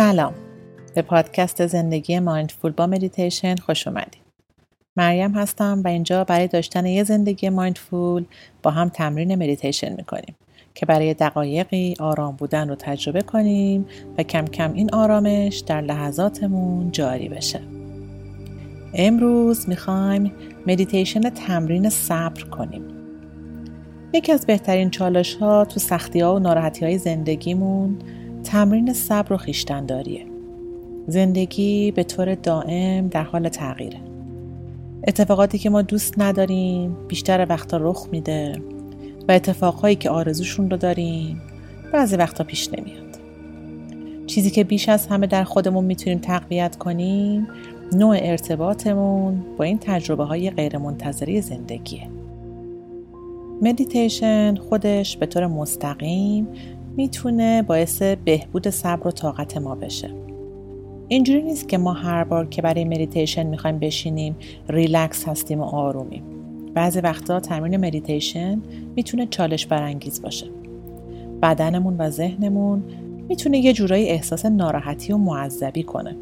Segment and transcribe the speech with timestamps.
[0.00, 0.34] سلام.
[0.94, 4.22] به پادکست زندگی mindful با مدیتیشن خوش اومدید.
[4.96, 8.24] مریم هستم و اینجا برای داشتن یه زندگی mindful
[8.62, 10.34] با هم تمرین مدیتیشن می‌کنیم
[10.74, 13.86] که برای دقایقی آرام بودن رو تجربه کنیم
[14.18, 17.60] و کم کم این آرامش در لحظاتمون جاری بشه.
[18.94, 20.32] امروز می‌خوایم
[20.66, 22.84] مدیتیشن تمرین صبر کنیم.
[24.12, 27.98] یکی از بهترین چالش ها تو سختی ها و ناراحتی های زندگیمون
[28.50, 30.26] تمرین صبر و خیشتنداریه.
[31.06, 33.98] زندگی به طور دائم در حال تغییره.
[35.08, 38.52] اتفاقاتی که ما دوست نداریم بیشتر وقتا رخ میده
[39.28, 41.42] و اتفاقهایی که آرزوشون رو داریم
[41.92, 43.18] بعضی وقتا پیش نمیاد.
[44.26, 47.48] چیزی که بیش از همه در خودمون می‌تونیم تقویت کنیم
[47.92, 52.08] نوع ارتباطمون با این تجربه های غیرمنتظره زندگیه.
[53.62, 56.48] مدیتیشن خودش به طور مستقیم
[56.96, 60.10] می‌تونه باعث بهبود صبر و طاقت ما بشه.
[61.08, 64.36] اینجوری نیست که ما هر بار که برای مدیتیشن می‌خوایم بشینیم
[64.68, 66.22] ریلکس هستیم و آرومیم.
[66.74, 68.62] بعضی وقتا تمرین مدیتیشن
[68.96, 70.46] می‌تونه چالش برانگیز باشه.
[71.42, 72.82] بدنمون و ذهنمون
[73.28, 76.16] می‌تونه یه جورایی احساس ناراحتی و معذبی کنه.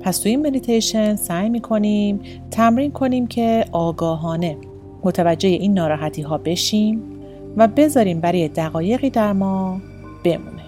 [0.00, 4.56] پس تو این مدیتیشن سعی می‌کنیم تمرین کنیم که آگاهانه
[5.04, 7.02] متوجه این ناراحتی ها بشیم
[7.56, 9.80] و بذاریم برای دقایقی در ما
[10.24, 10.62] بمونه.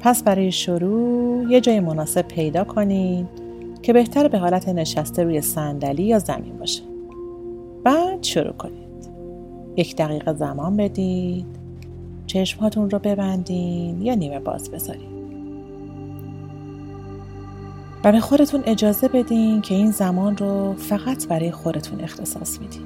[0.00, 3.28] پس برای شروع یه جای مناسب پیدا کنید
[3.82, 6.82] که بهتر به حالت نشسته روی صندلی یا زمین باشه.
[7.84, 8.88] بعد شروع کنید.
[9.76, 11.46] یک دقیقه زمان بدید.
[12.26, 15.18] چشمهاتون رو ببندین یا نیمه باز بذارید.
[18.04, 22.82] و به خودتون اجازه بدین که این زمان رو فقط برای خودتون اختصاص میدین.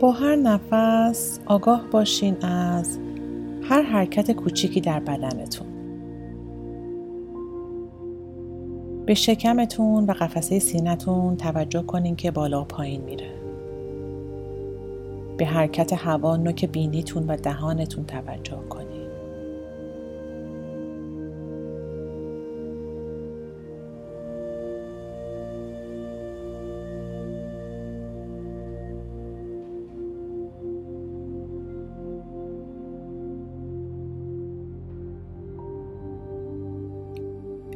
[0.00, 2.98] با هر نفس آگاه باشین از
[3.62, 5.66] هر حرکت کوچیکی در بدنتون.
[9.06, 13.30] به شکمتون و قفسه سینتون توجه کنین که بالا و پایین میره.
[15.36, 18.85] به حرکت هوا نوک بینیتون و دهانتون توجه کنین.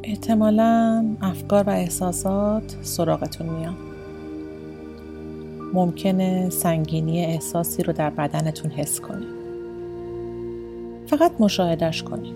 [0.03, 3.75] احتمالا افکار و احساسات سراغتون میان.
[5.73, 9.41] ممکنه سنگینی احساسی رو در بدنتون حس کنید.
[11.07, 12.35] فقط مشاهدش کنید.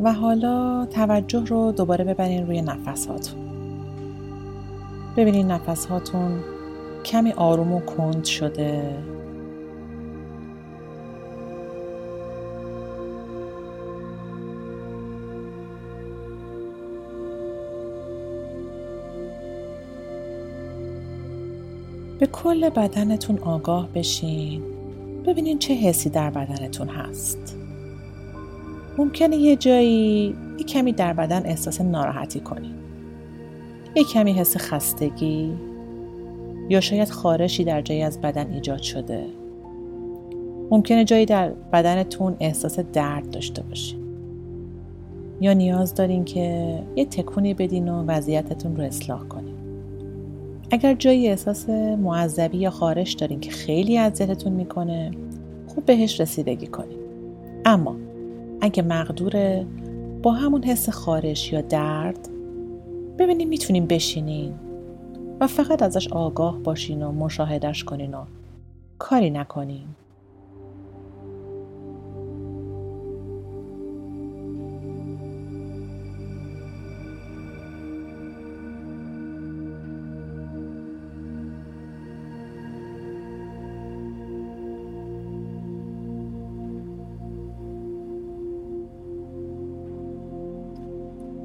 [0.00, 3.40] و حالا توجه رو دوباره ببرین روی نفس هاتون
[5.16, 6.40] ببینین نفس هاتون
[7.04, 8.82] کمی آروم و کند شده.
[22.20, 24.62] به کل بدنتون آگاه بشین.
[25.26, 27.56] ببینین چه حسی در بدنتون هست.
[28.98, 32.74] ممکنه یه جایی یه کمی در بدن احساس ناراحتی کنید
[33.94, 35.52] یه کمی حس خستگی.
[36.68, 39.26] یا شاید خارشی در جایی از بدن ایجاد شده.
[40.70, 44.00] ممکنه جایی در بدنتون احساس درد داشته باشین
[45.40, 49.59] یا نیاز دارین که یه تکونی بدین و وضعیتتون رو اصلاح کنین.
[50.72, 55.10] اگر جایی احساس معذبی یا خارش دارین که خیلی اذیتتون می‌کنه
[55.66, 56.98] خوب بهش رسیدگی کنین.
[57.64, 57.96] اما
[58.60, 59.66] اگه مقدوره
[60.22, 62.28] با همون حس خارش یا درد
[63.18, 64.54] ببینین می‌تونین بشینین
[65.40, 68.24] و فقط ازش آگاه باشین و مشاهدش کنین و
[68.98, 69.86] کاری نکنین.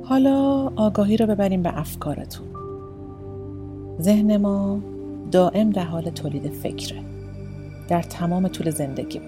[0.08, 2.48] حالا آگاهی رو ببریم به افکارتون
[4.02, 4.80] ذهن ما
[5.32, 7.00] دائم در حال تولید فکره
[7.88, 9.22] در تمام طول زندگی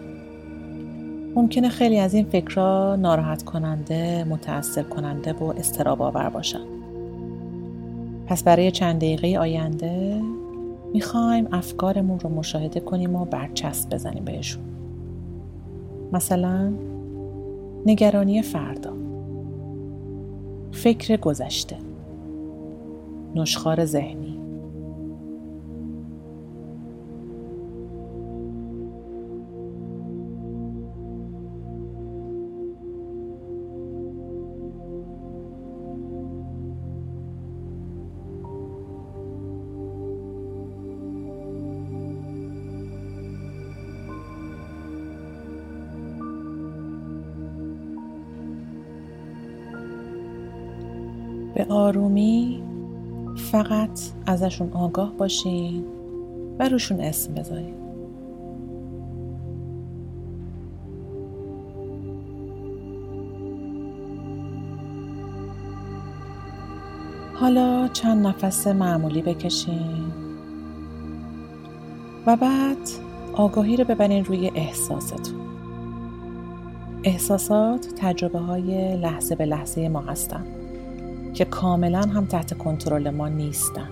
[1.35, 6.65] ممکنه خیلی از این فکرها ناراحت کننده، متأثر کننده و استراب آور باشن.
[8.27, 10.21] پس برای چند دقیقه آینده
[10.93, 14.63] می‌خوایم افکارمون رو مشاهده کنیم و برچسب بزنیم بهشون.
[16.13, 16.73] مثلا
[17.85, 19.06] نگرانی فردا
[20.71, 21.77] فکر گذشته.
[23.35, 24.36] نشخار ذهنی.
[51.57, 52.63] به آرومی
[53.35, 55.85] فقط ازشون آگاه باشین
[56.59, 57.73] و روشون اسم بذارین.
[67.33, 70.11] حالا چند نفس معمولی بکشین
[72.25, 72.77] و بعد
[73.33, 75.35] آگاهی رو ببرین روی احساستون.
[77.03, 80.66] احساسات تجربه های لحظه به لحظه ما هستند
[81.37, 83.89] که کاملا هم تحت کنترل ما نیستن.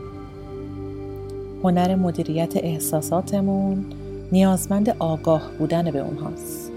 [1.64, 3.86] هنر مدیریت احساساتمون
[4.32, 6.72] نیازمند آگاه بودن به اونهاست.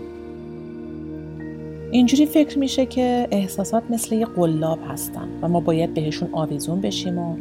[1.90, 7.18] اینجوری فکر میشه که احساسات مثل یه قلاب هستن و ما باید بهشون آویزون بشیم
[7.18, 7.36] و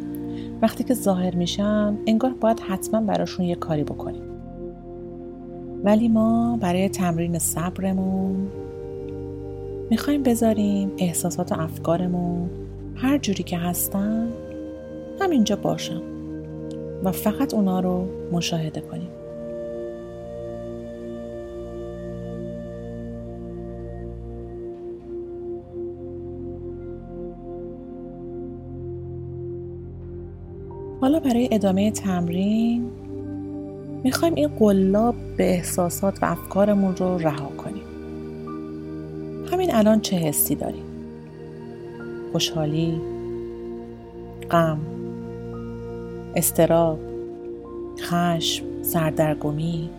[0.62, 4.22] وقتی که ظاهر میشن انگار باید حتما براشون یه کاری بکنیم.
[5.84, 8.48] ولی ما برای تمرین صبرمون
[9.90, 12.50] می‌خوایم بذاریم احساسات و افکارمون
[13.02, 14.28] هر جوری که هستن
[15.20, 16.02] همینجا باشم
[17.04, 19.08] و فقط اونا رو مشاهده کنیم.
[31.00, 32.90] حالا برای ادامه تمرین
[34.04, 37.82] می‌خوایم این قلاب به احساسات و افکارمون رو رها کنیم.
[39.52, 40.87] همین الان چه حسی داریم؟
[42.32, 43.00] خوشحالی
[44.50, 44.78] غم
[46.36, 46.98] استراب
[48.00, 49.90] خشم سردرگمی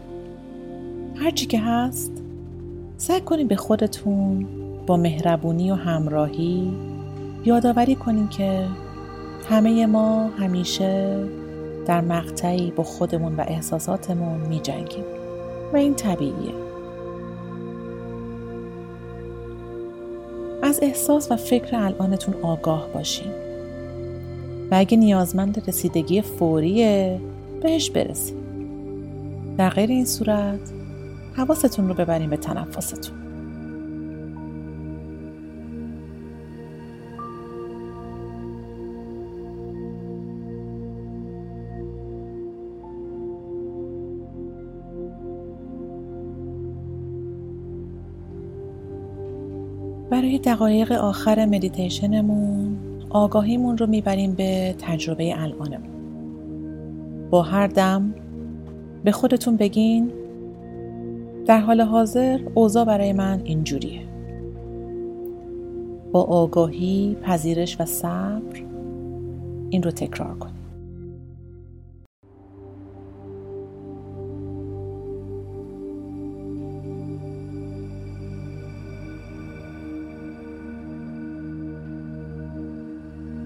[1.16, 2.12] هرچی که هست
[2.98, 4.48] سعی کنید به خودتون
[4.88, 6.74] با مهربونی و همراهی
[7.46, 8.66] یادآوری کنین که
[9.50, 11.24] همه ما همیشه
[11.86, 15.04] در مقطعی با خودمون و احساساتمون می جنگیم
[15.74, 16.69] و این طبیعیه.
[20.70, 23.32] از احساس و فکر الانتون آگاه باشین
[24.72, 27.20] و اگه نیازمند رسیدگی فوریه
[27.62, 28.36] بهش برسید
[29.58, 30.60] در غیر این صورت
[31.34, 33.29] حواستون رو ببرین به تنفستون.
[50.10, 52.78] برای دقایق آخر مدیتیشنمون
[53.10, 55.90] آگاهیمون رو می‌بریم به تجربه الانمون.
[57.30, 58.14] با هر دم
[59.04, 60.12] به خودتون بگین
[61.46, 64.02] در حال حاضر اوضاع برای من اینجوریه.
[66.12, 68.64] با آگاهی، پذیرش و صبر
[69.70, 70.59] این رو تکرار کنید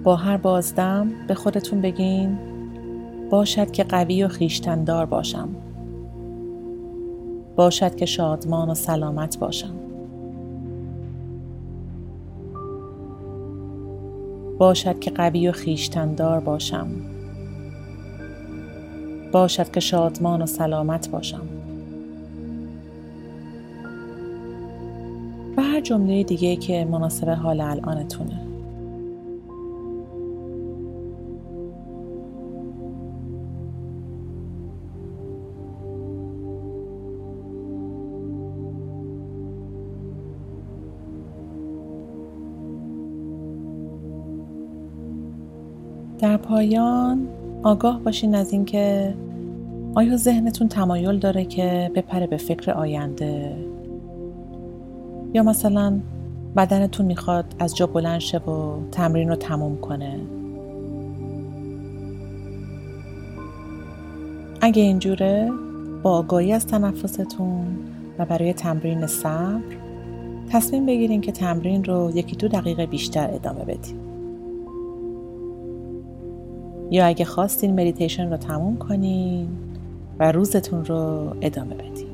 [0.03, 2.37] با هر بازدم به خودتون بگین
[3.29, 5.49] باشد که قوی و خیشتندار باشم.
[7.55, 9.73] باشد که شادمان و سلامت باشم.
[14.57, 16.87] باشد که قوی و خیشتندار باشم.
[19.31, 21.47] باشد که شادمان و سلامت باشم.
[25.57, 28.52] و هر جمله دیگه که مناسب حال الانتونه.
[46.23, 47.27] در پایان
[47.63, 49.13] آگاه باشین از اینکه
[49.95, 53.57] آیا ذهنتون تمایل داره که بپره به فکر آینده
[55.33, 55.99] یا مثلا
[56.57, 60.19] بدنتون می‌خواد از جا بلند شه و تمرین رو تموم کنه
[64.61, 65.51] اگه اینجوره
[66.03, 67.65] با آگاهی از تنفستون
[68.19, 69.75] و برای تمرین صبر
[70.49, 74.02] تصمیم بگیرین که تمرین رو یکی دو دقیقه بیشتر ادامه بدین.
[76.93, 79.47] یا اگه خواستین مدیتیشن رو تموم کنین
[80.19, 82.13] و روزتون رو ادامه بدین.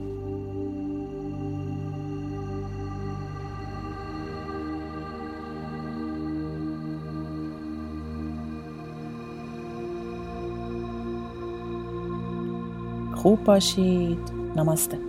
[13.16, 14.20] خوب باشید
[14.56, 15.09] نماسته